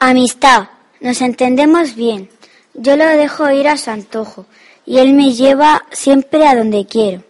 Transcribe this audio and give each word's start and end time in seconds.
Amistad. 0.00 0.68
Nos 1.00 1.20
entendemos 1.22 1.96
bien. 1.96 2.30
Yo 2.74 2.96
lo 2.96 3.04
dejo 3.04 3.50
ir 3.50 3.66
a 3.66 3.76
su 3.76 3.90
antojo 3.90 4.46
y 4.86 4.98
él 4.98 5.12
me 5.12 5.32
lleva 5.32 5.84
siempre 5.90 6.46
a 6.46 6.54
donde 6.54 6.86
quiero. 6.86 7.24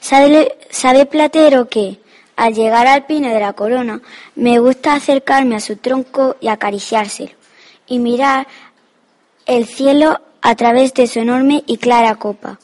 Sabe, 0.00 0.56
sabe 0.70 1.04
Platero 1.04 1.68
que, 1.68 2.00
al 2.34 2.54
llegar 2.54 2.86
al 2.86 3.04
pino 3.04 3.28
de 3.28 3.40
la 3.40 3.52
corona, 3.52 4.00
me 4.36 4.58
gusta 4.58 4.94
acercarme 4.94 5.56
a 5.56 5.60
su 5.60 5.76
tronco 5.76 6.36
y 6.40 6.48
acariciárselo, 6.48 7.32
y 7.86 7.98
mirar 7.98 8.46
el 9.44 9.66
cielo 9.66 10.18
a 10.40 10.54
través 10.54 10.94
de 10.94 11.06
su 11.06 11.18
enorme 11.18 11.62
y 11.66 11.76
clara 11.76 12.14
copa. 12.14 12.58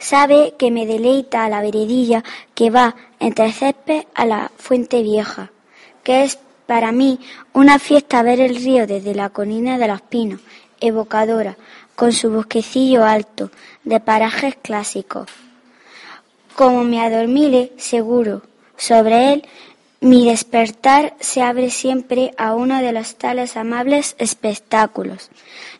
Sabe 0.00 0.54
que 0.58 0.72
me 0.72 0.86
deleita 0.86 1.48
la 1.48 1.62
veredilla 1.62 2.24
que 2.56 2.70
va 2.70 2.96
entre 3.20 3.52
césped 3.52 4.06
a 4.12 4.26
la 4.26 4.50
fuente 4.56 5.02
vieja, 5.02 5.52
que 6.02 6.24
es 6.24 6.40
para 6.66 6.92
mí 6.92 7.20
una 7.52 7.78
fiesta 7.78 8.22
ver 8.22 8.40
el 8.40 8.56
río 8.56 8.86
desde 8.86 9.14
la 9.14 9.30
colina 9.30 9.78
de 9.78 9.88
los 9.88 10.02
pinos, 10.02 10.40
evocadora, 10.80 11.56
con 11.94 12.12
su 12.12 12.30
bosquecillo 12.30 13.04
alto, 13.04 13.50
de 13.84 14.00
parajes 14.00 14.56
clásicos. 14.60 15.28
Como 16.56 16.84
me 16.84 17.00
adormile, 17.00 17.72
seguro, 17.76 18.42
sobre 18.76 19.32
él, 19.32 19.48
mi 20.00 20.28
despertar 20.28 21.14
se 21.18 21.40
abre 21.40 21.70
siempre 21.70 22.32
a 22.36 22.54
uno 22.54 22.80
de 22.82 22.92
los 22.92 23.16
tales 23.16 23.56
amables 23.56 24.16
espectáculos. 24.18 25.30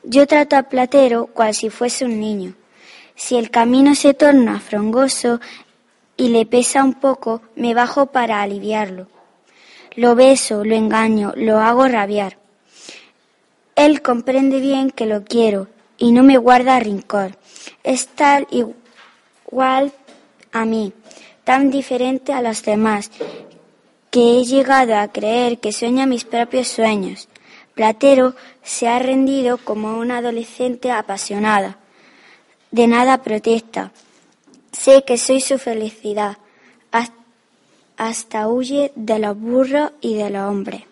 Yo 0.02 0.26
trato 0.26 0.56
a 0.56 0.62
Platero 0.64 1.26
cual 1.26 1.54
si 1.54 1.68
fuese 1.68 2.06
un 2.06 2.20
niño. 2.20 2.54
Si 3.16 3.36
el 3.36 3.50
camino 3.50 3.94
se 3.94 4.14
torna 4.14 4.60
frongoso 4.60 5.40
y 6.16 6.28
le 6.28 6.46
pesa 6.46 6.82
un 6.82 6.94
poco, 6.94 7.42
me 7.54 7.74
bajo 7.74 8.06
para 8.06 8.40
aliviarlo. 8.40 9.13
Lo 9.96 10.14
beso, 10.14 10.64
lo 10.64 10.74
engaño, 10.74 11.32
lo 11.36 11.58
hago 11.58 11.86
rabiar. 11.86 12.38
Él 13.76 14.02
comprende 14.02 14.60
bien 14.60 14.90
que 14.90 15.06
lo 15.06 15.24
quiero 15.24 15.68
y 15.98 16.12
no 16.12 16.22
me 16.22 16.36
guarda 16.36 16.78
rincón. 16.80 17.36
Es 17.82 18.08
tal 18.08 18.46
igual 18.50 19.92
a 20.52 20.64
mí, 20.64 20.92
tan 21.44 21.70
diferente 21.70 22.32
a 22.32 22.42
los 22.42 22.62
demás, 22.62 23.10
que 24.10 24.38
he 24.38 24.44
llegado 24.44 24.96
a 24.96 25.08
creer 25.08 25.58
que 25.58 25.72
sueña 25.72 26.06
mis 26.06 26.24
propios 26.24 26.68
sueños. 26.68 27.28
Platero 27.74 28.34
se 28.62 28.88
ha 28.88 29.00
rendido 29.00 29.58
como 29.58 29.98
una 29.98 30.18
adolescente 30.18 30.92
apasionada. 30.92 31.78
De 32.70 32.86
nada 32.86 33.22
protesta. 33.22 33.92
Sé 34.70 35.04
que 35.04 35.18
soy 35.18 35.40
su 35.40 35.58
felicidad. 35.58 36.38
Hasta 37.96 38.48
huye 38.48 38.92
de 38.96 39.18
los 39.18 39.38
burros 39.38 39.92
y 40.00 40.14
de 40.16 40.30
los 40.30 40.42
hombres. 40.50 40.82